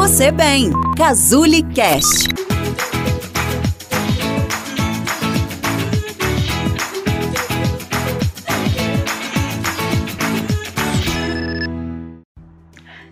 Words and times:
você 0.00 0.32
bem. 0.32 0.70
Cazuli 0.96 1.62
Cast. 1.74 2.30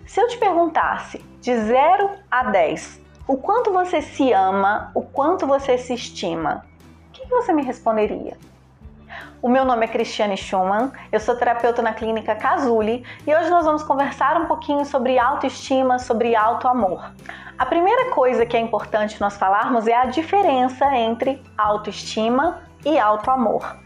Se 0.06 0.18
eu 0.18 0.28
te 0.28 0.38
perguntasse 0.38 1.22
de 1.42 1.54
0 1.60 2.10
a 2.30 2.44
10, 2.44 3.02
o 3.26 3.36
quanto 3.36 3.70
você 3.70 4.00
se 4.00 4.32
ama, 4.32 4.90
o 4.94 5.02
quanto 5.02 5.46
você 5.46 5.76
se 5.76 5.92
estima, 5.92 6.64
o 7.10 7.12
que 7.12 7.26
você 7.28 7.52
me 7.52 7.62
responderia? 7.62 8.38
O 9.40 9.48
meu 9.48 9.64
nome 9.64 9.84
é 9.84 9.88
Cristiane 9.88 10.36
Schumann, 10.36 10.90
eu 11.12 11.20
sou 11.20 11.36
terapeuta 11.36 11.80
na 11.80 11.92
clínica 11.92 12.34
Casuli 12.34 13.04
e 13.24 13.32
hoje 13.32 13.48
nós 13.48 13.64
vamos 13.64 13.84
conversar 13.84 14.36
um 14.36 14.46
pouquinho 14.46 14.84
sobre 14.84 15.16
autoestima, 15.16 16.00
sobre 16.00 16.34
autoamor. 16.34 17.12
A 17.56 17.64
primeira 17.64 18.10
coisa 18.10 18.44
que 18.44 18.56
é 18.56 18.60
importante 18.60 19.20
nós 19.20 19.36
falarmos 19.36 19.86
é 19.86 19.94
a 19.94 20.06
diferença 20.06 20.84
entre 20.96 21.40
autoestima 21.56 22.62
e 22.84 22.98
autoamor. 22.98 23.76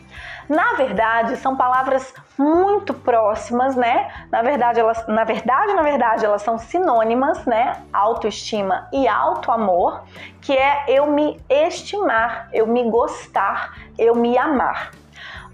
Na 0.48 0.72
verdade, 0.72 1.36
são 1.36 1.54
palavras 1.54 2.14
muito 2.38 2.94
próximas, 2.94 3.76
né? 3.76 4.10
Na 4.30 4.40
verdade, 4.40 4.80
elas, 4.80 5.06
na 5.06 5.24
verdade, 5.24 5.74
na 5.74 5.82
verdade, 5.82 6.24
elas 6.24 6.40
são 6.40 6.56
sinônimas, 6.56 7.44
né? 7.44 7.76
Autoestima 7.92 8.88
e 8.90 9.06
autoamor, 9.06 10.02
que 10.40 10.56
é 10.56 10.86
eu 10.88 11.12
me 11.12 11.38
estimar, 11.48 12.48
eu 12.54 12.66
me 12.66 12.90
gostar, 12.90 13.74
eu 13.98 14.14
me 14.14 14.36
amar. 14.38 15.01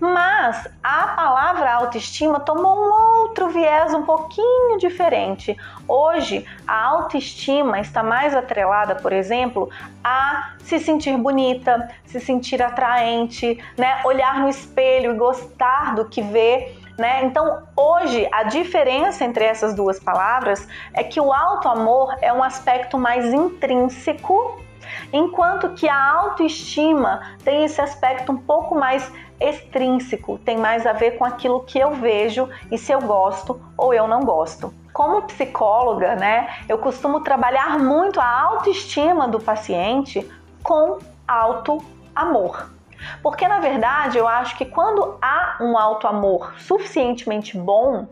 Mas 0.00 0.68
a 0.82 1.08
palavra 1.08 1.72
autoestima 1.74 2.38
tomou 2.38 2.78
um 2.78 2.92
outro 3.22 3.48
viés 3.48 3.92
um 3.92 4.02
pouquinho 4.02 4.78
diferente. 4.78 5.56
Hoje, 5.88 6.46
a 6.66 6.84
autoestima 6.84 7.80
está 7.80 8.02
mais 8.02 8.34
atrelada, 8.34 8.94
por 8.94 9.12
exemplo, 9.12 9.68
a 10.04 10.54
se 10.60 10.78
sentir 10.78 11.16
bonita, 11.16 11.90
se 12.04 12.20
sentir 12.20 12.62
atraente, 12.62 13.58
né? 13.76 14.00
olhar 14.04 14.38
no 14.40 14.48
espelho 14.48 15.14
e 15.14 15.18
gostar 15.18 15.96
do 15.96 16.04
que 16.04 16.22
vê. 16.22 16.76
Né? 16.96 17.24
Então, 17.24 17.62
hoje, 17.76 18.28
a 18.32 18.44
diferença 18.44 19.24
entre 19.24 19.44
essas 19.44 19.74
duas 19.74 19.98
palavras 19.98 20.66
é 20.92 21.02
que 21.02 21.20
o 21.20 21.32
auto-amor 21.32 22.16
é 22.20 22.32
um 22.32 22.42
aspecto 22.42 22.98
mais 22.98 23.32
intrínseco, 23.32 24.60
enquanto 25.12 25.70
que 25.74 25.88
a 25.88 26.10
autoestima 26.12 27.36
tem 27.44 27.64
esse 27.64 27.80
aspecto 27.80 28.32
um 28.32 28.36
pouco 28.36 28.74
mais 28.74 29.12
extrínseco, 29.40 30.38
tem 30.38 30.56
mais 30.56 30.86
a 30.86 30.92
ver 30.92 31.12
com 31.12 31.24
aquilo 31.24 31.60
que 31.60 31.78
eu 31.78 31.94
vejo 31.94 32.48
e 32.70 32.78
se 32.78 32.92
eu 32.92 33.00
gosto 33.00 33.60
ou 33.76 33.94
eu 33.94 34.06
não 34.06 34.20
gosto. 34.20 34.72
Como 34.92 35.22
psicóloga, 35.22 36.16
né, 36.16 36.48
eu 36.68 36.78
costumo 36.78 37.20
trabalhar 37.20 37.78
muito 37.78 38.20
a 38.20 38.40
autoestima 38.42 39.28
do 39.28 39.38
paciente 39.38 40.28
com 40.62 40.98
auto 41.26 41.78
amor. 42.14 42.70
Porque 43.22 43.46
na 43.46 43.60
verdade 43.60 44.18
eu 44.18 44.26
acho 44.26 44.56
que 44.56 44.64
quando 44.64 45.16
há 45.22 45.58
um 45.60 45.78
auto 45.78 46.06
amor 46.06 46.54
suficientemente 46.58 47.56
bom, 47.56 48.08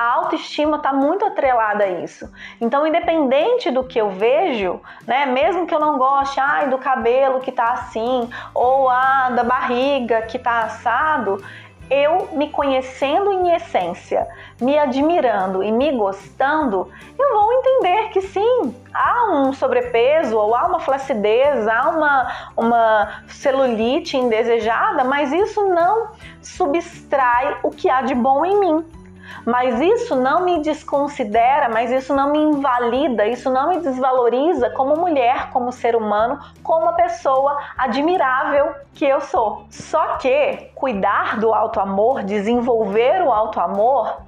a 0.00 0.14
autoestima 0.14 0.78
está 0.78 0.94
muito 0.94 1.26
atrelada 1.26 1.84
a 1.84 1.88
isso. 2.00 2.26
Então, 2.58 2.86
independente 2.86 3.70
do 3.70 3.84
que 3.84 4.00
eu 4.00 4.08
vejo, 4.08 4.80
né, 5.06 5.26
mesmo 5.26 5.66
que 5.66 5.74
eu 5.74 5.78
não 5.78 5.98
goste, 5.98 6.40
ai, 6.40 6.70
do 6.70 6.78
cabelo 6.78 7.40
que 7.40 7.52
tá 7.52 7.72
assim, 7.72 8.30
ou 8.54 8.88
ah, 8.88 9.28
da 9.28 9.44
barriga 9.44 10.22
que 10.22 10.38
tá 10.38 10.62
assado, 10.62 11.44
eu 11.90 12.30
me 12.32 12.48
conhecendo 12.48 13.30
em 13.30 13.54
essência, 13.54 14.26
me 14.58 14.78
admirando 14.78 15.62
e 15.62 15.70
me 15.70 15.92
gostando, 15.92 16.90
eu 17.18 17.34
vou 17.34 17.52
entender 17.52 18.08
que 18.08 18.22
sim, 18.22 18.74
há 18.94 19.30
um 19.32 19.52
sobrepeso 19.52 20.34
ou 20.34 20.54
há 20.54 20.64
uma 20.64 20.80
flacidez, 20.80 21.68
há 21.68 21.90
uma, 21.90 22.52
uma 22.56 23.22
celulite 23.28 24.16
indesejada, 24.16 25.04
mas 25.04 25.30
isso 25.30 25.62
não 25.68 26.12
substrai 26.40 27.58
o 27.62 27.70
que 27.70 27.90
há 27.90 28.00
de 28.00 28.14
bom 28.14 28.46
em 28.46 28.60
mim. 28.60 28.99
Mas 29.44 29.80
isso 29.80 30.16
não 30.16 30.44
me 30.44 30.60
desconsidera, 30.60 31.68
mas 31.68 31.90
isso 31.90 32.14
não 32.14 32.30
me 32.30 32.38
invalida, 32.38 33.26
isso 33.26 33.50
não 33.50 33.68
me 33.68 33.78
desvaloriza 33.78 34.70
como 34.70 34.96
mulher, 34.96 35.50
como 35.50 35.72
ser 35.72 35.96
humano, 35.96 36.38
como 36.62 36.82
uma 36.82 36.92
pessoa 36.94 37.58
admirável 37.76 38.74
que 38.94 39.04
eu 39.04 39.20
sou. 39.20 39.66
Só 39.70 40.16
que 40.16 40.70
cuidar 40.74 41.38
do 41.38 41.54
auto-amor, 41.54 42.22
desenvolver 42.22 43.22
o 43.22 43.32
auto-amor, 43.32 44.18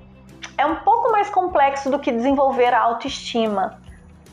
é 0.56 0.66
um 0.66 0.76
pouco 0.76 1.10
mais 1.10 1.28
complexo 1.30 1.90
do 1.90 1.98
que 1.98 2.12
desenvolver 2.12 2.72
a 2.72 2.80
autoestima. 2.80 3.81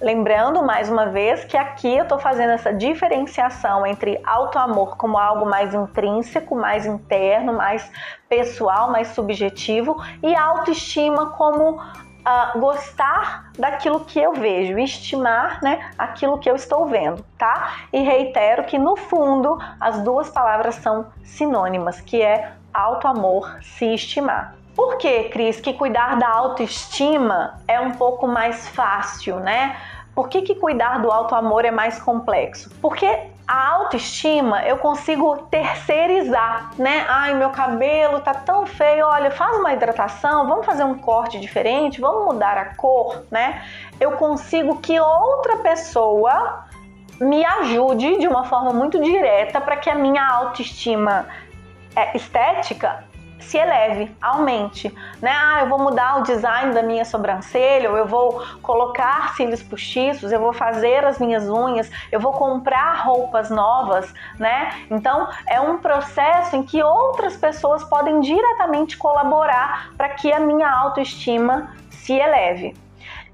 Lembrando 0.01 0.63
mais 0.63 0.89
uma 0.89 1.07
vez 1.07 1.43
que 1.43 1.57
aqui 1.57 1.97
eu 1.97 2.03
estou 2.03 2.17
fazendo 2.17 2.51
essa 2.51 2.73
diferenciação 2.73 3.85
entre 3.85 4.17
auto-amor 4.25 4.95
como 4.95 5.17
algo 5.17 5.45
mais 5.45 5.73
intrínseco, 5.73 6.55
mais 6.55 6.85
interno, 6.85 7.51
mais 7.51 7.91
pessoal, 8.29 8.89
mais 8.89 9.09
subjetivo, 9.09 10.01
e 10.23 10.33
autoestima 10.33 11.31
como 11.31 11.71
uh, 11.71 12.59
gostar 12.59 13.51
daquilo 13.59 14.05
que 14.05 14.17
eu 14.17 14.33
vejo, 14.33 14.79
estimar 14.79 15.61
né, 15.61 15.91
aquilo 15.97 16.37
que 16.39 16.49
eu 16.49 16.55
estou 16.55 16.85
vendo, 16.85 17.21
tá? 17.37 17.73
E 17.91 18.01
reitero 18.01 18.63
que 18.63 18.77
no 18.77 18.95
fundo 18.95 19.59
as 19.81 20.01
duas 20.01 20.29
palavras 20.29 20.75
são 20.75 21.07
sinônimas, 21.23 21.99
que 21.99 22.21
é 22.21 22.53
auto-amor, 22.73 23.57
se 23.61 23.93
estimar. 23.93 24.58
Por 24.79 24.95
que, 24.95 25.25
Cris, 25.25 25.59
que 25.59 25.73
cuidar 25.73 26.15
da 26.17 26.29
autoestima 26.29 27.59
é 27.67 27.81
um 27.81 27.91
pouco 27.91 28.25
mais 28.25 28.65
fácil, 28.69 29.35
né? 29.41 29.75
Por 30.15 30.29
que, 30.29 30.41
que 30.41 30.55
cuidar 30.55 30.99
do 30.99 31.11
auto-amor 31.11 31.65
é 31.65 31.69
mais 31.69 31.99
complexo? 31.99 32.71
Porque 32.81 33.05
a 33.45 33.71
autoestima 33.71 34.63
eu 34.65 34.77
consigo 34.77 35.35
terceirizar, 35.51 36.71
né? 36.77 37.05
Ai, 37.09 37.33
meu 37.33 37.49
cabelo 37.49 38.21
tá 38.21 38.33
tão 38.33 38.65
feio, 38.65 39.05
olha, 39.05 39.29
faz 39.29 39.57
uma 39.57 39.73
hidratação, 39.73 40.47
vamos 40.47 40.65
fazer 40.65 40.85
um 40.85 40.97
corte 40.97 41.41
diferente, 41.41 41.99
vamos 41.99 42.33
mudar 42.33 42.57
a 42.57 42.73
cor, 42.75 43.23
né? 43.29 43.61
Eu 43.99 44.13
consigo 44.13 44.77
que 44.77 44.97
outra 44.97 45.57
pessoa 45.57 46.63
me 47.19 47.43
ajude 47.45 48.17
de 48.17 48.29
uma 48.29 48.45
forma 48.45 48.71
muito 48.71 48.97
direta 49.01 49.59
para 49.59 49.75
que 49.75 49.89
a 49.89 49.95
minha 49.95 50.25
autoestima 50.25 51.27
é, 51.93 52.15
estética 52.15 53.08
se 53.39 53.57
eleve, 53.57 54.15
aumente, 54.21 54.93
né? 55.21 55.31
Ah, 55.31 55.61
eu 55.61 55.69
vou 55.69 55.79
mudar 55.79 56.19
o 56.19 56.23
design 56.23 56.73
da 56.73 56.83
minha 56.83 57.05
sobrancelha, 57.05 57.89
ou 57.89 57.97
eu 57.97 58.05
vou 58.05 58.43
colocar 58.61 59.35
cílios 59.35 59.63
postiços, 59.63 60.31
eu 60.31 60.39
vou 60.39 60.53
fazer 60.53 61.05
as 61.05 61.19
minhas 61.19 61.49
unhas, 61.49 61.89
eu 62.11 62.19
vou 62.19 62.33
comprar 62.33 63.03
roupas 63.05 63.49
novas, 63.49 64.13
né? 64.37 64.71
Então, 64.91 65.27
é 65.47 65.59
um 65.59 65.77
processo 65.77 66.55
em 66.55 66.63
que 66.63 66.81
outras 66.83 67.35
pessoas 67.35 67.83
podem 67.83 68.19
diretamente 68.19 68.97
colaborar 68.97 69.91
para 69.97 70.09
que 70.09 70.31
a 70.31 70.39
minha 70.39 70.69
autoestima 70.69 71.73
se 71.89 72.13
eleve. 72.13 72.88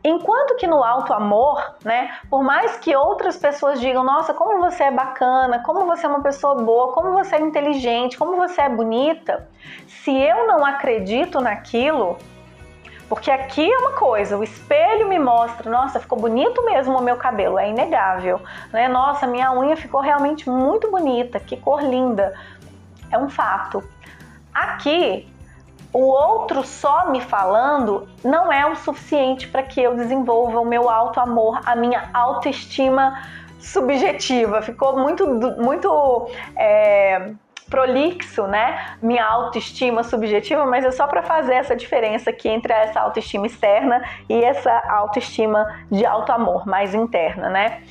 Enquanto 0.07 0.55
que 0.57 0.67
no 0.67 0.83
alto 0.83 1.11
amor, 1.13 1.77
né, 1.83 2.11
por 2.29 2.43
mais 2.43 2.77
que 2.77 2.95
outras 2.95 3.37
pessoas 3.37 3.79
digam, 3.79 4.03
nossa, 4.03 4.35
como 4.35 4.59
você 4.59 4.83
é 4.83 4.91
bacana, 4.91 5.63
como 5.63 5.83
você 5.87 6.05
é 6.05 6.09
uma 6.09 6.21
pessoa 6.21 6.53
boa, 6.53 6.93
como 6.93 7.11
você 7.11 7.37
é 7.37 7.41
inteligente, 7.41 8.15
como 8.15 8.35
você 8.35 8.61
é 8.61 8.69
bonita, 8.69 9.49
se 9.87 10.15
eu 10.15 10.45
não 10.45 10.63
acredito 10.63 11.41
naquilo, 11.41 12.19
porque 13.09 13.31
aqui 13.31 13.67
é 13.67 13.77
uma 13.79 13.93
coisa, 13.93 14.37
o 14.37 14.43
espelho 14.43 15.07
me 15.07 15.17
mostra, 15.17 15.71
nossa, 15.71 15.99
ficou 15.99 16.19
bonito 16.19 16.63
mesmo 16.63 16.99
o 16.99 17.01
meu 17.01 17.17
cabelo, 17.17 17.57
é 17.57 17.67
inegável, 17.67 18.39
né? 18.71 18.87
Nossa, 18.87 19.25
minha 19.25 19.51
unha 19.53 19.75
ficou 19.75 20.01
realmente 20.01 20.47
muito 20.47 20.91
bonita, 20.91 21.39
que 21.39 21.57
cor 21.57 21.81
linda. 21.81 22.31
É 23.11 23.17
um 23.17 23.27
fato. 23.27 23.83
Aqui 24.53 25.27
o 25.95 26.07
outro 26.07 26.61
só 26.61 27.09
me 27.09 27.21
falando 27.21 28.05
não 28.21 28.51
é 28.51 28.65
o 28.65 28.75
suficiente 28.75 29.47
para 29.47 29.63
que 29.63 29.81
eu 29.81 29.95
desenvolva 29.95 30.59
o 30.59 30.65
meu 30.65 30.89
auto 30.89 31.21
amor, 31.21 31.61
a 31.65 31.73
minha 31.73 32.09
autoestima 32.13 33.17
subjetiva. 33.61 34.61
Ficou 34.61 34.99
muito, 34.99 35.25
muito 35.57 36.29
é, 36.57 37.31
prolixo, 37.69 38.45
né? 38.45 38.97
Minha 39.01 39.25
autoestima 39.25 40.03
subjetiva, 40.03 40.65
mas 40.65 40.83
é 40.83 40.91
só 40.91 41.07
para 41.07 41.23
fazer 41.23 41.53
essa 41.53 41.73
diferença 41.77 42.29
aqui 42.29 42.49
entre 42.49 42.73
essa 42.73 42.99
autoestima 42.99 43.47
externa 43.47 44.03
e 44.27 44.43
essa 44.43 44.71
autoestima 44.89 45.65
de 45.89 46.05
auto 46.05 46.29
amor 46.29 46.67
mais 46.67 46.93
interna, 46.93 47.49
né? 47.49 47.81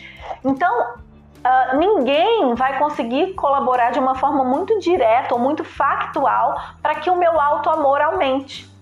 Então, 0.45 0.95
uh, 1.44 1.76
ninguém 1.76 2.55
vai 2.55 2.79
conseguir 2.79 3.35
colaborar 3.35 3.91
de 3.91 3.99
uma 3.99 4.14
forma 4.14 4.44
muito 4.44 4.79
direta 4.79 5.35
ou 5.35 5.41
muito 5.41 5.62
factual 5.62 6.61
para 6.82 6.94
que 6.96 7.11
o 7.11 7.17
meu 7.17 7.41
auto-amor 7.41 8.00
aumente. 8.00 8.73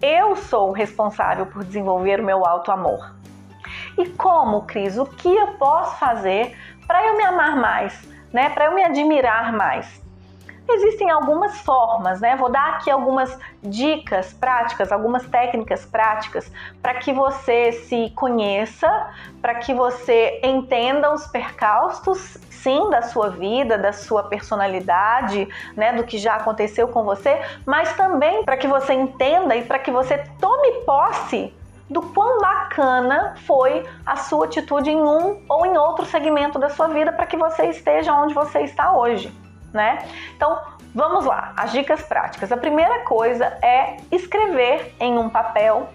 Eu 0.00 0.36
sou 0.36 0.72
responsável 0.72 1.46
por 1.46 1.64
desenvolver 1.64 2.20
o 2.20 2.24
meu 2.24 2.44
auto-amor. 2.44 3.14
E 3.96 4.08
como, 4.08 4.62
Cris? 4.62 4.98
O 4.98 5.06
que 5.06 5.32
eu 5.32 5.48
posso 5.54 5.96
fazer 5.98 6.56
para 6.86 7.06
eu 7.06 7.16
me 7.16 7.24
amar 7.24 7.56
mais, 7.56 8.08
né? 8.32 8.50
Para 8.50 8.66
eu 8.66 8.74
me 8.74 8.84
admirar 8.84 9.52
mais? 9.52 10.01
Existem 10.68 11.10
algumas 11.10 11.60
formas, 11.60 12.20
né? 12.20 12.36
Vou 12.36 12.50
dar 12.50 12.74
aqui 12.74 12.90
algumas 12.90 13.36
dicas 13.62 14.32
práticas, 14.32 14.92
algumas 14.92 15.26
técnicas 15.26 15.84
práticas 15.84 16.50
para 16.80 16.94
que 16.94 17.12
você 17.12 17.72
se 17.72 18.10
conheça, 18.10 18.88
para 19.40 19.56
que 19.56 19.74
você 19.74 20.40
entenda 20.42 21.12
os 21.12 21.26
percalços 21.26 22.38
sim 22.62 22.88
da 22.90 23.02
sua 23.02 23.28
vida, 23.28 23.76
da 23.76 23.92
sua 23.92 24.22
personalidade, 24.22 25.48
né, 25.76 25.92
do 25.92 26.04
que 26.04 26.16
já 26.16 26.36
aconteceu 26.36 26.86
com 26.86 27.02
você, 27.02 27.40
mas 27.66 27.92
também 27.96 28.44
para 28.44 28.56
que 28.56 28.68
você 28.68 28.92
entenda 28.92 29.56
e 29.56 29.64
para 29.64 29.80
que 29.80 29.90
você 29.90 30.18
tome 30.40 30.84
posse 30.84 31.52
do 31.90 32.00
quão 32.00 32.40
bacana 32.40 33.34
foi 33.46 33.84
a 34.06 34.16
sua 34.16 34.46
atitude 34.46 34.90
em 34.90 35.00
um 35.00 35.42
ou 35.48 35.66
em 35.66 35.76
outro 35.76 36.06
segmento 36.06 36.58
da 36.58 36.70
sua 36.70 36.86
vida 36.88 37.12
para 37.12 37.26
que 37.26 37.36
você 37.36 37.66
esteja 37.66 38.14
onde 38.14 38.32
você 38.32 38.60
está 38.60 38.96
hoje, 38.96 39.32
né? 39.72 39.98
Então, 40.36 40.60
vamos 40.94 41.24
lá, 41.24 41.52
as 41.56 41.72
dicas 41.72 42.02
práticas. 42.02 42.52
A 42.52 42.56
primeira 42.56 43.04
coisa 43.04 43.46
é 43.62 43.96
escrever 44.10 44.94
em 45.00 45.18
um 45.18 45.28
papel 45.28 45.88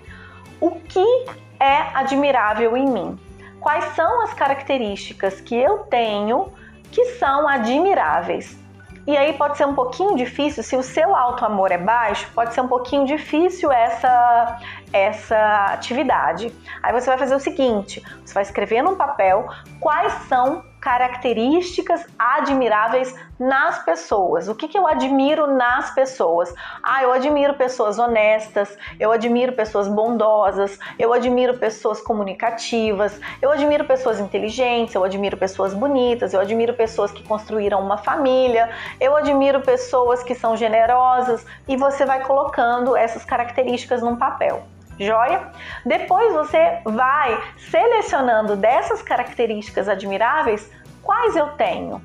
o 0.59 0.71
que 0.71 1.25
é 1.59 1.81
admirável 1.93 2.75
em 2.75 2.85
mim. 2.85 3.19
Quais 3.59 3.85
são 3.95 4.23
as 4.23 4.33
características 4.33 5.41
que 5.41 5.55
eu 5.55 5.79
tenho 5.79 6.51
que 6.91 7.05
são 7.15 7.47
admiráveis. 7.47 8.57
E 9.05 9.15
aí 9.15 9.33
pode 9.33 9.57
ser 9.57 9.65
um 9.65 9.73
pouquinho 9.73 10.17
difícil, 10.17 10.61
se 10.61 10.75
o 10.75 10.83
seu 10.83 11.15
alto 11.15 11.45
amor 11.45 11.71
é 11.71 11.77
baixo, 11.77 12.29
pode 12.35 12.53
ser 12.53 12.59
um 12.59 12.67
pouquinho 12.67 13.05
difícil 13.05 13.71
essa 13.71 14.59
essa 14.91 15.65
atividade. 15.71 16.53
Aí 16.83 16.91
você 16.91 17.07
vai 17.07 17.17
fazer 17.17 17.35
o 17.35 17.39
seguinte, 17.39 18.03
você 18.25 18.33
vai 18.33 18.43
escrever 18.43 18.81
num 18.81 18.95
papel 18.95 19.47
quais 19.79 20.11
são 20.27 20.63
características 20.79 22.05
admiráveis 22.17 23.13
nas 23.39 23.83
pessoas. 23.83 24.47
O 24.47 24.55
que, 24.55 24.67
que 24.67 24.77
eu 24.77 24.87
admiro 24.87 25.47
nas 25.47 25.93
pessoas? 25.93 26.53
Ah, 26.81 27.03
eu 27.03 27.11
admiro 27.11 27.55
pessoas 27.55 27.99
honestas, 27.99 28.77
eu 28.99 29.11
admiro 29.11 29.53
pessoas 29.53 29.87
bondosas, 29.87 30.79
eu 30.97 31.13
admiro 31.13 31.57
pessoas 31.57 32.01
comunicativas, 32.01 33.19
eu 33.41 33.51
admiro 33.51 33.85
pessoas 33.85 34.19
inteligentes, 34.19 34.95
eu 34.95 35.03
admiro 35.03 35.37
pessoas 35.37 35.73
bonitas, 35.73 36.33
eu 36.33 36.39
admiro 36.39 36.73
pessoas 36.73 37.11
que 37.11 37.23
construíram 37.23 37.81
uma 37.81 37.97
família, 37.97 38.69
eu 38.99 39.15
admiro 39.15 39.61
pessoas 39.61 40.23
que 40.23 40.35
são 40.35 40.55
generosas 40.55 41.45
e 41.67 41.75
você 41.75 42.05
vai 42.05 42.23
colocando 42.23 42.95
essas 42.95 43.25
características 43.25 44.01
num 44.01 44.15
papel 44.15 44.65
joia? 44.99 45.51
Depois 45.85 46.33
você 46.33 46.79
vai 46.85 47.41
selecionando 47.57 48.55
dessas 48.55 49.01
características 49.01 49.87
admiráveis 49.87 50.71
quais 51.03 51.35
eu 51.35 51.47
tenho, 51.49 52.01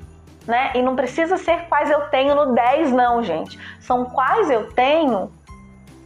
né? 0.47 0.71
E 0.75 0.81
não 0.81 0.95
precisa 0.95 1.37
ser 1.37 1.67
quais 1.67 1.89
eu 1.89 2.01
tenho 2.09 2.35
no 2.35 2.53
10 2.53 2.91
não, 2.91 3.23
gente. 3.23 3.59
São 3.79 4.05
quais 4.05 4.49
eu 4.49 4.71
tenho 4.73 5.31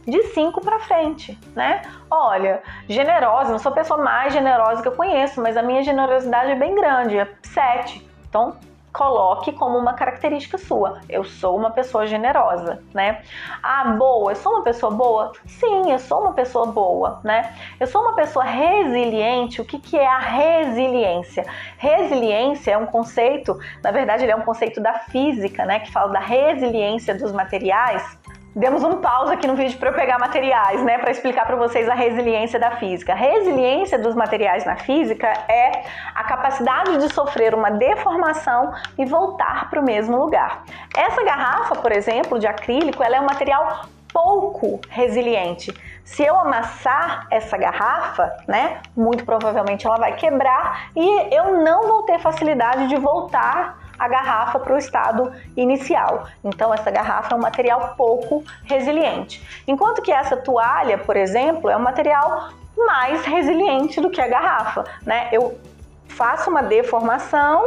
de 0.06 0.22
5 0.28 0.60
para 0.62 0.80
frente, 0.80 1.38
né? 1.54 1.82
Olha, 2.10 2.62
generosa, 2.88 3.50
não 3.50 3.58
sou 3.58 3.70
a 3.70 3.74
pessoa 3.74 4.02
mais 4.02 4.32
generosa 4.32 4.80
que 4.80 4.88
eu 4.88 4.92
conheço, 4.92 5.40
mas 5.40 5.56
a 5.56 5.62
minha 5.62 5.82
generosidade 5.82 6.52
é 6.52 6.54
bem 6.54 6.74
grande, 6.74 7.18
é 7.18 7.28
7. 7.42 8.08
Então, 8.28 8.56
coloque 8.92 9.52
como 9.52 9.78
uma 9.78 9.94
característica 9.94 10.58
sua. 10.58 11.00
Eu 11.08 11.24
sou 11.24 11.56
uma 11.56 11.70
pessoa 11.70 12.06
generosa, 12.06 12.82
né? 12.94 13.22
Ah, 13.62 13.96
boa, 13.98 14.32
eu 14.32 14.36
sou 14.36 14.52
uma 14.52 14.62
pessoa 14.62 14.92
boa? 14.92 15.32
Sim, 15.46 15.90
eu 15.90 15.98
sou 15.98 16.20
uma 16.20 16.32
pessoa 16.32 16.66
boa, 16.66 17.20
né? 17.22 17.54
Eu 17.78 17.86
sou 17.86 18.02
uma 18.02 18.14
pessoa 18.14 18.44
resiliente. 18.44 19.60
O 19.60 19.64
que, 19.64 19.78
que 19.78 19.96
é 19.96 20.06
a 20.06 20.18
resiliência? 20.18 21.46
Resiliência 21.76 22.72
é 22.72 22.78
um 22.78 22.86
conceito, 22.86 23.58
na 23.82 23.90
verdade, 23.90 24.24
ele 24.24 24.32
é 24.32 24.36
um 24.36 24.42
conceito 24.42 24.80
da 24.80 24.94
física, 24.94 25.64
né? 25.64 25.80
Que 25.80 25.92
fala 25.92 26.12
da 26.12 26.20
resiliência 26.20 27.14
dos 27.14 27.32
materiais 27.32 28.18
demos 28.58 28.82
um 28.82 28.96
pause 28.96 29.32
aqui 29.32 29.46
no 29.46 29.54
vídeo 29.54 29.78
para 29.78 29.90
eu 29.90 29.94
pegar 29.94 30.18
materiais, 30.18 30.82
né, 30.82 30.98
para 30.98 31.12
explicar 31.12 31.46
para 31.46 31.54
vocês 31.54 31.88
a 31.88 31.94
resiliência 31.94 32.58
da 32.58 32.72
física. 32.72 33.14
Resiliência 33.14 33.96
dos 33.96 34.16
materiais 34.16 34.64
na 34.64 34.74
física 34.74 35.28
é 35.48 35.84
a 36.12 36.24
capacidade 36.24 36.96
de 36.98 37.14
sofrer 37.14 37.54
uma 37.54 37.70
deformação 37.70 38.72
e 38.98 39.04
voltar 39.04 39.70
para 39.70 39.80
o 39.80 39.84
mesmo 39.84 40.18
lugar. 40.18 40.64
Essa 40.96 41.22
garrafa, 41.22 41.76
por 41.76 41.92
exemplo, 41.92 42.36
de 42.36 42.48
acrílico, 42.48 43.00
ela 43.00 43.16
é 43.16 43.20
um 43.20 43.26
material 43.26 43.86
pouco 44.12 44.80
resiliente. 44.88 45.72
Se 46.02 46.24
eu 46.24 46.36
amassar 46.36 47.28
essa 47.30 47.56
garrafa, 47.56 48.34
né, 48.48 48.80
muito 48.96 49.24
provavelmente 49.24 49.86
ela 49.86 49.98
vai 49.98 50.16
quebrar 50.16 50.90
e 50.96 51.32
eu 51.32 51.62
não 51.62 51.86
vou 51.86 52.02
ter 52.02 52.18
facilidade 52.18 52.88
de 52.88 52.96
voltar 52.96 53.77
a 53.98 54.08
garrafa 54.08 54.58
para 54.58 54.74
o 54.74 54.78
estado 54.78 55.32
inicial. 55.56 56.26
Então, 56.44 56.72
essa 56.72 56.90
garrafa 56.90 57.34
é 57.34 57.36
um 57.36 57.40
material 57.40 57.94
pouco 57.96 58.44
resiliente. 58.64 59.42
Enquanto 59.66 60.02
que 60.02 60.12
essa 60.12 60.36
toalha, 60.36 60.98
por 60.98 61.16
exemplo, 61.16 61.68
é 61.68 61.76
um 61.76 61.82
material 61.82 62.50
mais 62.76 63.24
resiliente 63.24 64.00
do 64.00 64.10
que 64.10 64.20
a 64.20 64.28
garrafa. 64.28 64.84
Né? 65.04 65.28
Eu 65.32 65.58
faço 66.06 66.48
uma 66.50 66.62
deformação 66.62 67.64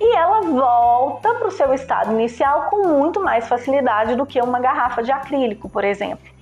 e 0.00 0.16
ela 0.16 0.42
volta 0.42 1.34
para 1.34 1.48
o 1.48 1.50
seu 1.50 1.72
estado 1.74 2.12
inicial 2.12 2.66
com 2.70 2.86
muito 2.88 3.20
mais 3.20 3.48
facilidade 3.48 4.14
do 4.14 4.24
que 4.24 4.40
uma 4.40 4.60
garrafa 4.60 5.02
de 5.02 5.10
acrílico, 5.10 5.68
por 5.68 5.84
exemplo. 5.84 6.37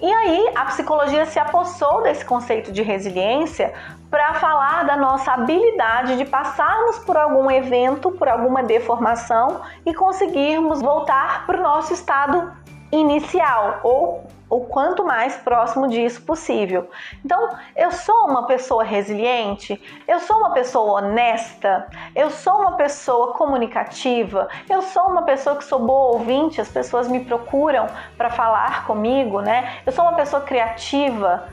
E 0.00 0.12
aí 0.12 0.52
a 0.54 0.64
psicologia 0.64 1.24
se 1.26 1.38
apossou 1.38 2.02
desse 2.02 2.24
conceito 2.24 2.72
de 2.72 2.82
resiliência 2.82 3.72
para 4.10 4.34
falar 4.34 4.84
da 4.84 4.96
nossa 4.96 5.32
habilidade 5.32 6.16
de 6.16 6.24
passarmos 6.24 6.98
por 6.98 7.16
algum 7.16 7.50
evento, 7.50 8.10
por 8.10 8.28
alguma 8.28 8.62
deformação 8.62 9.60
e 9.86 9.94
conseguirmos 9.94 10.82
voltar 10.82 11.46
para 11.46 11.58
o 11.58 11.62
nosso 11.62 11.92
estado 11.94 12.52
inicial 12.90 13.80
ou 13.82 14.26
o 14.52 14.60
quanto 14.60 15.02
mais 15.02 15.34
próximo 15.36 15.88
disso 15.88 16.20
possível. 16.20 16.90
Então, 17.24 17.56
eu 17.74 17.90
sou 17.90 18.26
uma 18.26 18.46
pessoa 18.46 18.84
resiliente, 18.84 19.82
eu 20.06 20.20
sou 20.20 20.36
uma 20.36 20.50
pessoa 20.50 21.00
honesta, 21.00 21.88
eu 22.14 22.28
sou 22.28 22.60
uma 22.60 22.72
pessoa 22.72 23.32
comunicativa, 23.32 24.50
eu 24.68 24.82
sou 24.82 25.04
uma 25.04 25.22
pessoa 25.22 25.56
que 25.56 25.64
sou 25.64 25.78
boa 25.78 26.12
ouvinte, 26.12 26.60
as 26.60 26.68
pessoas 26.68 27.08
me 27.08 27.24
procuram 27.24 27.86
para 28.18 28.28
falar 28.28 28.84
comigo, 28.86 29.40
né? 29.40 29.78
Eu 29.86 29.92
sou 29.92 30.04
uma 30.04 30.16
pessoa 30.16 30.42
criativa, 30.42 31.48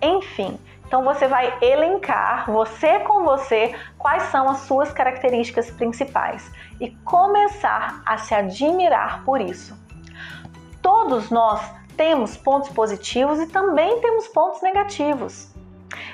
enfim. 0.00 0.56
Então 0.86 1.02
você 1.02 1.26
vai 1.26 1.52
elencar, 1.60 2.48
você 2.48 3.00
com 3.00 3.24
você, 3.24 3.74
quais 3.98 4.22
são 4.24 4.48
as 4.48 4.58
suas 4.58 4.92
características 4.92 5.68
principais 5.72 6.48
e 6.80 6.90
começar 7.04 8.02
a 8.06 8.18
se 8.18 8.32
admirar 8.36 9.24
por 9.24 9.40
isso. 9.40 9.76
Todos 10.80 11.28
nós 11.28 11.79
temos 11.96 12.36
pontos 12.36 12.70
positivos 12.70 13.40
e 13.40 13.46
também 13.46 14.00
temos 14.00 14.28
pontos 14.28 14.62
negativos. 14.62 15.50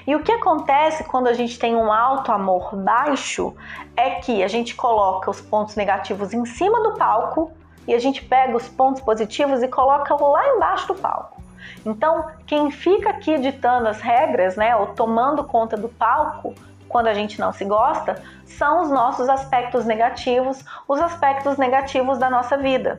E 0.06 0.14
o 0.14 0.22
que 0.22 0.32
acontece 0.32 1.04
quando 1.04 1.26
a 1.26 1.32
gente 1.32 1.58
tem 1.58 1.74
um 1.74 1.92
alto 1.92 2.32
amor 2.32 2.74
baixo 2.76 3.54
é 3.96 4.10
que 4.10 4.42
a 4.42 4.48
gente 4.48 4.74
coloca 4.74 5.30
os 5.30 5.40
pontos 5.40 5.76
negativos 5.76 6.32
em 6.32 6.44
cima 6.44 6.82
do 6.82 6.94
palco 6.94 7.52
e 7.86 7.94
a 7.94 7.98
gente 7.98 8.24
pega 8.24 8.56
os 8.56 8.68
pontos 8.68 9.02
positivos 9.02 9.62
e 9.62 9.68
coloca 9.68 10.14
lá 10.14 10.46
embaixo 10.54 10.88
do 10.88 10.94
palco. 10.94 11.42
Então, 11.84 12.26
quem 12.46 12.70
fica 12.70 13.10
aqui 13.10 13.38
ditando 13.38 13.88
as 13.88 14.00
regras, 14.00 14.56
né, 14.56 14.74
ou 14.76 14.88
tomando 14.88 15.44
conta 15.44 15.76
do 15.76 15.88
palco, 15.88 16.54
quando 16.88 17.08
a 17.08 17.14
gente 17.14 17.38
não 17.38 17.52
se 17.52 17.64
gosta, 17.64 18.22
são 18.44 18.82
os 18.82 18.90
nossos 18.90 19.28
aspectos 19.28 19.84
negativos, 19.84 20.64
os 20.88 21.00
aspectos 21.00 21.56
negativos 21.58 22.18
da 22.18 22.30
nossa 22.30 22.56
vida 22.56 22.98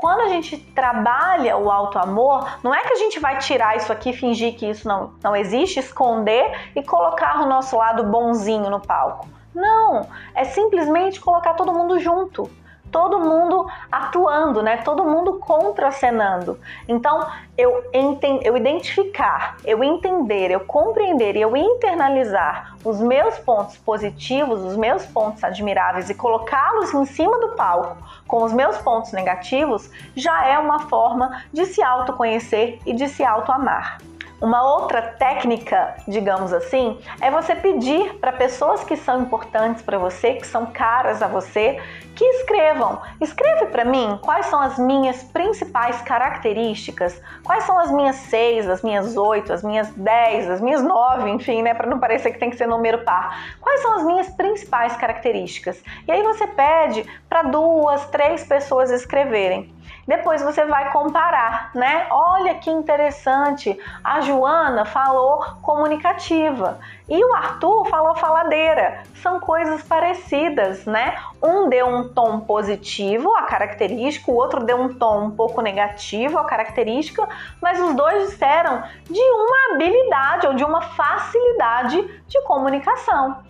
quando 0.00 0.22
a 0.22 0.28
gente 0.28 0.56
trabalha 0.56 1.58
o 1.58 1.70
alto 1.70 1.98
amor, 1.98 2.58
não 2.62 2.74
é 2.74 2.80
que 2.80 2.92
a 2.94 2.96
gente 2.96 3.20
vai 3.20 3.36
tirar 3.36 3.76
isso 3.76 3.92
aqui, 3.92 4.14
fingir 4.14 4.56
que 4.56 4.64
isso 4.64 4.88
não, 4.88 5.12
não 5.22 5.36
existe, 5.36 5.78
esconder 5.78 6.70
e 6.74 6.82
colocar 6.82 7.42
o 7.42 7.46
nosso 7.46 7.76
lado 7.76 8.04
bonzinho 8.04 8.70
no 8.70 8.80
palco. 8.80 9.28
Não, 9.54 10.08
é 10.34 10.44
simplesmente 10.44 11.20
colocar 11.20 11.52
todo 11.52 11.72
mundo 11.72 11.98
junto 11.98 12.50
todo 12.90 13.18
mundo 13.18 13.66
atuando, 13.90 14.62
né? 14.62 14.78
Todo 14.78 15.04
mundo 15.04 15.38
contracenando. 15.38 16.58
Então, 16.88 17.26
eu, 17.56 17.84
enten 17.92 18.40
eu 18.42 18.56
identificar, 18.56 19.56
eu 19.64 19.82
entender, 19.84 20.50
eu 20.50 20.60
compreender 20.60 21.36
e 21.36 21.40
eu 21.40 21.56
internalizar 21.56 22.76
os 22.84 23.00
meus 23.00 23.38
pontos 23.38 23.76
positivos, 23.76 24.64
os 24.64 24.76
meus 24.76 25.04
pontos 25.06 25.44
admiráveis 25.44 26.08
e 26.08 26.14
colocá-los 26.14 26.92
em 26.94 27.04
cima 27.04 27.38
do 27.38 27.50
palco 27.50 27.96
com 28.26 28.44
os 28.44 28.52
meus 28.52 28.78
pontos 28.78 29.12
negativos, 29.12 29.90
já 30.14 30.46
é 30.46 30.58
uma 30.58 30.80
forma 30.88 31.42
de 31.52 31.66
se 31.66 31.82
autoconhecer 31.82 32.78
e 32.86 32.94
de 32.94 33.08
se 33.08 33.24
autoamar. 33.24 33.98
Uma 34.40 34.62
outra 34.62 35.02
técnica, 35.02 35.96
digamos 36.08 36.50
assim, 36.54 36.98
é 37.20 37.30
você 37.30 37.54
pedir 37.54 38.14
para 38.20 38.32
pessoas 38.32 38.82
que 38.82 38.96
são 38.96 39.20
importantes 39.20 39.82
para 39.82 39.98
você, 39.98 40.32
que 40.32 40.46
são 40.46 40.64
caras 40.64 41.22
a 41.22 41.28
você, 41.28 41.78
que 42.16 42.24
escrevam. 42.24 42.98
Escreve 43.20 43.66
para 43.66 43.84
mim 43.84 44.18
quais 44.22 44.46
são 44.46 44.58
as 44.58 44.78
minhas 44.78 45.22
principais 45.24 46.00
características, 46.00 47.20
quais 47.44 47.64
são 47.64 47.78
as 47.78 47.90
minhas 47.90 48.16
seis, 48.16 48.66
as 48.66 48.82
minhas 48.82 49.14
oito, 49.14 49.52
as 49.52 49.62
minhas 49.62 49.90
dez, 49.90 50.48
as 50.48 50.60
minhas 50.62 50.82
nove, 50.82 51.28
enfim, 51.28 51.62
né, 51.62 51.74
para 51.74 51.86
não 51.86 51.98
parecer 51.98 52.32
que 52.32 52.38
tem 52.38 52.48
que 52.48 52.56
ser 52.56 52.66
número 52.66 53.04
par. 53.04 53.56
Quais 53.60 53.82
são 53.82 53.94
as 53.96 54.04
minhas 54.04 54.30
principais 54.30 54.96
características? 54.96 55.82
E 56.08 56.12
aí 56.12 56.22
você 56.22 56.46
pede 56.46 57.04
para 57.28 57.42
duas, 57.42 58.06
três 58.06 58.42
pessoas 58.44 58.90
escreverem. 58.90 59.70
Depois 60.06 60.42
você 60.42 60.64
vai 60.64 60.90
comparar, 60.92 61.70
né? 61.74 62.06
Olha 62.10 62.54
que 62.54 62.70
interessante, 62.70 63.78
a 64.02 64.20
Joana 64.20 64.84
falou 64.84 65.40
comunicativa 65.62 66.78
e 67.08 67.24
o 67.24 67.34
Arthur 67.34 67.84
falou 67.86 68.14
faladeira. 68.14 69.02
São 69.22 69.38
coisas 69.38 69.82
parecidas, 69.82 70.84
né? 70.84 71.16
Um 71.42 71.68
deu 71.68 71.86
um 71.86 72.08
tom 72.08 72.40
positivo, 72.40 73.32
a 73.36 73.42
característica, 73.42 74.30
o 74.30 74.34
outro 74.34 74.64
deu 74.64 74.80
um 74.80 74.94
tom 74.94 75.26
um 75.26 75.30
pouco 75.30 75.60
negativo, 75.60 76.38
a 76.38 76.44
característica, 76.44 77.28
mas 77.60 77.80
os 77.80 77.94
dois 77.94 78.30
disseram 78.30 78.82
de 79.08 79.20
uma 79.20 79.74
habilidade 79.74 80.46
ou 80.46 80.54
de 80.54 80.64
uma 80.64 80.80
facilidade 80.80 82.02
de 82.26 82.42
comunicação. 82.42 83.44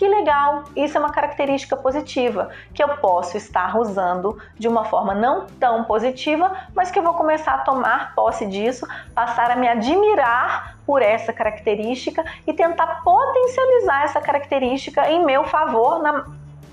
Que 0.00 0.08
legal! 0.08 0.64
Isso 0.74 0.96
é 0.96 0.98
uma 0.98 1.12
característica 1.12 1.76
positiva 1.76 2.48
que 2.72 2.82
eu 2.82 2.88
posso 2.88 3.36
estar 3.36 3.76
usando 3.76 4.40
de 4.58 4.66
uma 4.66 4.82
forma 4.82 5.14
não 5.14 5.46
tão 5.60 5.84
positiva, 5.84 6.50
mas 6.74 6.90
que 6.90 6.98
eu 6.98 7.02
vou 7.02 7.12
começar 7.12 7.52
a 7.52 7.58
tomar 7.58 8.14
posse 8.14 8.46
disso, 8.46 8.88
passar 9.14 9.50
a 9.50 9.56
me 9.56 9.68
admirar 9.68 10.78
por 10.86 11.02
essa 11.02 11.34
característica 11.34 12.24
e 12.46 12.52
tentar 12.54 13.02
potencializar 13.04 14.04
essa 14.04 14.22
característica 14.22 15.06
em 15.10 15.22
meu 15.22 15.44
favor 15.44 16.02
na, 16.02 16.24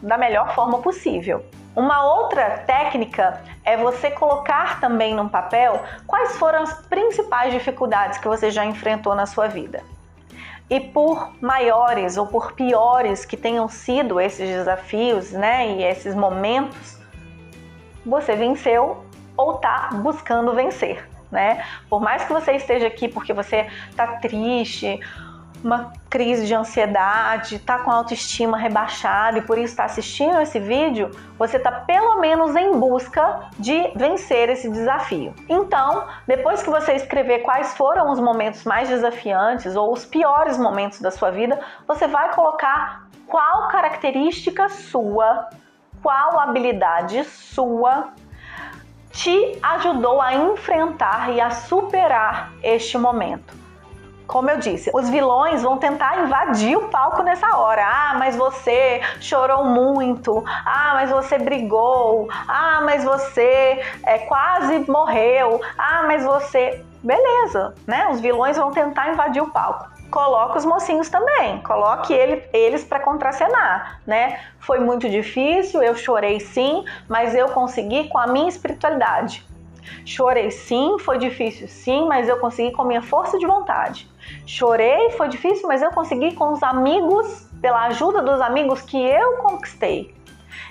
da 0.01 0.17
melhor 0.17 0.55
forma 0.55 0.77
possível. 0.77 1.43
Uma 1.75 2.05
outra 2.05 2.60
técnica 2.65 3.41
é 3.65 3.75
você 3.75 4.10
colocar 4.10 4.79
também 4.79 5.13
num 5.13 5.27
papel 5.27 5.84
quais 6.07 6.38
foram 6.38 6.62
as 6.62 6.74
principais 6.88 7.51
dificuldades 7.51 8.19
que 8.19 8.27
você 8.29 8.50
já 8.50 8.63
enfrentou 8.63 9.13
na 9.13 9.25
sua 9.25 9.48
vida. 9.48 9.84
E 10.69 10.79
por 10.79 11.33
maiores 11.41 12.17
ou 12.17 12.27
por 12.27 12.53
piores 12.53 13.25
que 13.25 13.38
tenham 13.38 13.69
sido 13.69 14.19
esses 14.19 14.50
desafios, 14.50 15.31
né, 15.31 15.77
e 15.77 15.83
esses 15.83 16.13
momentos, 16.13 16.97
você 18.05 18.36
venceu 18.36 19.03
ou 19.36 19.55
está 19.55 19.89
buscando 19.93 20.53
vencer, 20.53 21.07
né? 21.31 21.63
Por 21.89 22.01
mais 22.01 22.24
que 22.25 22.33
você 22.33 22.53
esteja 22.53 22.88
aqui 22.88 23.07
porque 23.07 23.31
você 23.33 23.67
está 23.89 24.07
triste 24.17 25.00
uma 25.64 25.92
crise 26.10 26.46
de 26.46 26.54
ansiedade, 26.54 27.56
está 27.56 27.80
com 27.80 27.92
autoestima 27.92 28.58
rebaixada 28.58 29.40
e 29.40 29.42
por 29.42 29.58
isso 29.58 29.74
está 29.74 29.86
assistindo 29.86 30.40
esse 30.40 30.60
vídeo, 30.60 31.12
você 31.38 31.58
está 31.58 31.72
pelo 31.72 32.20
menos 32.20 32.56
em 32.56 32.80
busca 32.80 33.50
de 33.58 33.92
vencer 33.96 34.50
esse 34.50 34.70
desafio. 34.70 35.34
Então, 35.50 36.06
depois 36.26 36.64
que 36.64 36.70
você 36.70 36.94
escrever 36.94 37.40
quais 37.40 37.76
foram 37.76 38.12
os 38.12 38.20
momentos 38.20 38.64
mais 38.64 38.90
desafiantes 38.90 39.76
ou 39.76 39.92
os 39.92 40.06
piores 40.06 40.58
momentos 40.58 41.02
da 41.02 41.12
sua 41.12 41.32
vida, 41.32 41.60
você 41.88 42.08
vai 42.08 42.34
colocar 42.34 43.08
qual 43.26 43.68
característica 43.68 44.70
sua, 44.70 45.50
qual 46.02 46.40
habilidade 46.40 47.24
sua 47.26 48.10
te 49.12 49.58
ajudou 49.62 50.22
a 50.22 50.34
enfrentar 50.36 51.32
e 51.34 51.42
a 51.42 51.50
superar 51.50 52.52
este 52.62 52.98
momento 52.98 53.57
como 54.27 54.50
eu 54.50 54.57
disse, 54.57 54.91
os 54.93 55.10
vilões 55.10 55.63
vão 55.63 55.77
tentar 55.77 56.24
invadir 56.24 56.77
o 56.77 56.89
palco 56.89 57.24
nessa 57.24 57.57
hora. 57.57 57.84
Ah, 57.84 58.15
mas 58.19 58.36
você 58.36 59.01
chorou 59.22 59.63
muito. 59.63 60.43
Ah, 60.46 60.91
mas 60.96 61.10
você 61.10 61.38
brigou. 61.38 62.27
Ah, 62.48 62.81
mas 62.84 63.03
você 63.03 63.81
é, 64.03 64.19
quase 64.19 64.79
morreu. 64.91 65.62
Ah, 65.77 66.03
mas 66.05 66.25
você. 66.25 66.84
Beleza, 67.01 67.74
né? 67.88 68.10
Os 68.12 68.19
vilões 68.19 68.57
vão 68.57 68.72
tentar 68.72 69.10
invadir 69.10 69.41
o 69.41 69.50
palco. 69.50 69.88
Coloque 70.12 70.57
os 70.57 70.65
mocinhos 70.65 71.10
também, 71.10 71.62
coloque 71.62 72.13
ele, 72.13 72.41
eles 72.53 72.84
para 72.84 73.00
contracenar, 73.00 74.01
né? 74.07 74.39
Foi 74.57 74.79
muito 74.79 75.10
difícil, 75.10 75.84
eu 75.84 75.96
chorei 75.96 76.39
sim, 76.39 76.86
mas 77.10 77.36
eu 77.36 77.50
consegui 77.50 78.07
com 78.07 78.17
a 78.17 78.25
minha 78.25 78.48
espiritualidade. 78.48 79.46
Chorei 80.05 80.50
sim, 80.50 80.98
foi 81.00 81.17
difícil 81.17 81.67
sim, 81.67 82.07
mas 82.07 82.29
eu 82.29 82.38
consegui 82.38 82.72
com 82.72 82.84
a 82.84 82.86
minha 82.86 83.01
força 83.01 83.38
de 83.38 83.46
vontade. 83.46 84.10
Chorei, 84.46 85.12
foi 85.12 85.27
difícil, 85.27 85.67
mas 85.67 85.81
eu 85.81 85.91
consegui 85.91 86.34
com 86.36 86.53
os 86.53 86.63
amigos, 86.63 87.48
pela 87.62 87.86
ajuda 87.86 88.22
dos 88.22 88.39
amigos 88.39 88.81
que 88.81 88.98
eu 88.98 89.38
conquistei. 89.38 90.15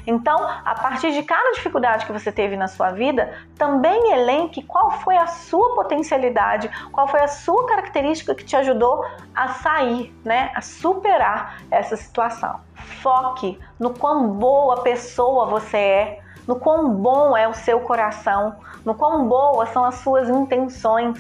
Então, 0.07 0.37
a 0.65 0.75
partir 0.75 1.13
de 1.13 1.23
cada 1.23 1.53
dificuldade 1.53 2.07
que 2.07 2.13
você 2.13 2.31
teve 2.31 2.57
na 2.57 2.69
sua 2.69 2.93
vida, 2.93 3.35
também 3.59 4.13
elenque 4.13 4.63
qual 4.63 4.93
foi 4.93 5.17
a 5.17 5.27
sua 5.27 5.75
potencialidade, 5.75 6.71
qual 6.93 7.09
foi 7.09 7.21
a 7.21 7.29
sua 7.29 7.67
característica 7.67 8.35
que 8.35 8.45
te 8.45 8.55
ajudou 8.57 9.05
a 9.35 9.49
sair, 9.49 10.15
né, 10.25 10.53
a 10.55 10.61
superar 10.61 11.59
essa 11.71 11.97
situação. 11.97 12.61
Foque 13.03 13.59
no 13.81 13.91
quão 13.91 14.29
boa 14.29 14.83
pessoa 14.83 15.47
você 15.47 15.77
é, 15.77 16.21
no 16.47 16.57
quão 16.57 16.91
bom 16.91 17.37
é 17.37 17.49
o 17.49 17.55
seu 17.55 17.81
coração, 17.81 18.57
no 18.85 18.95
quão 18.95 19.27
boas 19.27 19.71
são 19.71 19.85
as 19.85 19.97
suas 19.97 20.29
intenções. 20.29 21.19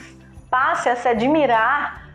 Passe 0.49 0.88
a 0.88 0.95
se 0.95 1.09
admirar 1.09 2.06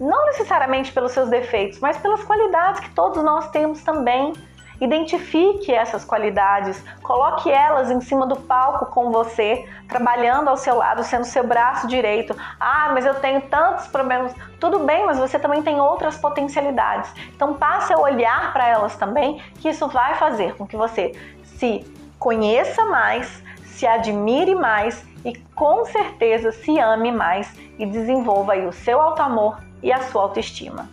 não 0.00 0.26
necessariamente 0.26 0.92
pelos 0.92 1.12
seus 1.12 1.28
defeitos, 1.28 1.78
mas 1.80 1.96
pelas 1.96 2.22
qualidades 2.22 2.80
que 2.80 2.90
todos 2.90 3.22
nós 3.22 3.50
temos 3.50 3.82
também. 3.82 4.32
Identifique 4.78 5.72
essas 5.72 6.04
qualidades, 6.04 6.82
coloque 7.02 7.50
elas 7.50 7.90
em 7.90 8.00
cima 8.02 8.26
do 8.26 8.36
palco 8.36 8.86
com 8.86 9.10
você, 9.10 9.66
trabalhando 9.88 10.48
ao 10.48 10.56
seu 10.58 10.76
lado, 10.76 11.02
sendo 11.02 11.24
seu 11.24 11.46
braço 11.46 11.86
direito. 11.86 12.36
Ah, 12.60 12.90
mas 12.92 13.06
eu 13.06 13.14
tenho 13.14 13.40
tantos 13.42 13.86
problemas. 13.86 14.34
Tudo 14.60 14.80
bem, 14.80 15.06
mas 15.06 15.18
você 15.18 15.38
também 15.38 15.62
tem 15.62 15.80
outras 15.80 16.18
potencialidades. 16.18 17.10
Então 17.34 17.54
passe 17.54 17.90
a 17.94 17.98
olhar 17.98 18.52
para 18.52 18.68
elas 18.68 18.96
também, 18.96 19.40
que 19.60 19.70
isso 19.70 19.88
vai 19.88 20.16
fazer 20.16 20.54
com 20.56 20.66
que 20.66 20.76
você 20.76 21.12
se 21.42 21.82
conheça 22.18 22.84
mais, 22.84 23.42
se 23.76 23.86
admire 23.86 24.54
mais 24.54 25.04
e 25.22 25.34
com 25.54 25.84
certeza 25.84 26.50
se 26.50 26.78
ame 26.78 27.12
mais 27.12 27.54
e 27.78 27.84
desenvolva 27.84 28.56
o 28.56 28.72
seu 28.72 28.98
alto 28.98 29.20
amor 29.20 29.60
e 29.82 29.92
a 29.92 30.00
sua 30.00 30.22
autoestima. 30.22 30.88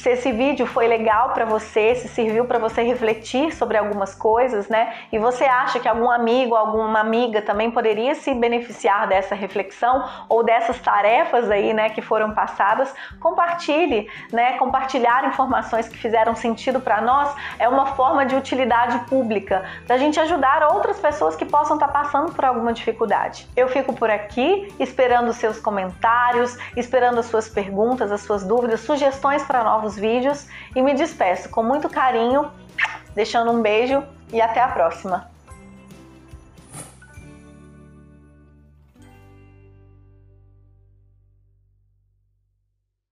Se 0.00 0.08
esse 0.08 0.32
vídeo 0.32 0.66
foi 0.66 0.88
legal 0.88 1.34
para 1.34 1.44
você, 1.44 1.94
se 1.94 2.08
serviu 2.08 2.46
para 2.46 2.58
você 2.58 2.82
refletir 2.82 3.54
sobre 3.54 3.76
algumas 3.76 4.14
coisas, 4.14 4.66
né? 4.66 4.94
E 5.12 5.18
você 5.18 5.44
acha 5.44 5.78
que 5.78 5.86
algum 5.86 6.10
amigo, 6.10 6.54
alguma 6.54 7.00
amiga 7.00 7.42
também 7.42 7.70
poderia 7.70 8.14
se 8.14 8.32
beneficiar 8.32 9.06
dessa 9.06 9.34
reflexão 9.34 10.02
ou 10.26 10.42
dessas 10.42 10.80
tarefas 10.80 11.50
aí, 11.50 11.74
né, 11.74 11.90
que 11.90 12.00
foram 12.00 12.32
passadas, 12.32 12.94
compartilhe, 13.20 14.08
né? 14.32 14.56
Compartilhar 14.56 15.26
informações 15.26 15.86
que 15.86 15.98
fizeram 15.98 16.34
sentido 16.34 16.80
para 16.80 17.02
nós 17.02 17.36
é 17.58 17.68
uma 17.68 17.84
forma 17.88 18.24
de 18.24 18.34
utilidade 18.34 19.00
pública, 19.00 19.66
da 19.86 19.98
gente 19.98 20.18
ajudar 20.18 20.62
outras 20.72 20.98
pessoas 20.98 21.36
que 21.36 21.44
possam 21.44 21.76
estar 21.76 21.88
tá 21.88 21.92
passando 21.92 22.32
por 22.32 22.46
alguma 22.46 22.72
dificuldade. 22.72 23.46
Eu 23.54 23.68
fico 23.68 23.92
por 23.92 24.08
aqui 24.08 24.74
esperando 24.80 25.28
os 25.28 25.36
seus 25.36 25.60
comentários, 25.60 26.56
esperando 26.74 27.18
as 27.20 27.26
suas 27.26 27.50
perguntas, 27.50 28.10
as 28.10 28.22
suas 28.22 28.42
dúvidas, 28.42 28.80
sugestões 28.80 29.42
para 29.42 29.62
novos 29.62 29.89
novos 29.90 29.96
vídeos 29.96 30.46
e 30.74 30.82
me 30.82 30.94
despeço 30.94 31.48
com 31.48 31.62
muito 31.62 31.88
carinho, 31.88 32.50
deixando 33.14 33.50
um 33.50 33.60
beijo 33.60 34.02
e 34.32 34.40
até 34.40 34.60
a 34.60 34.68
próxima! 34.68 35.29